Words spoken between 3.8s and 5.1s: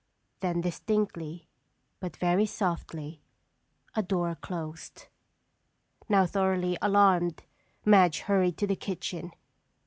a door closed.